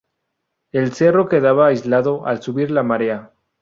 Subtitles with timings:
[0.71, 3.33] El cerro quedaba aislado al subir la marea.